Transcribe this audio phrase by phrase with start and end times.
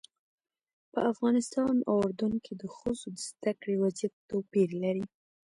[0.91, 5.05] په افغانستان او اردن کې د ښځو د زده کړې وضعیت توپیر لري.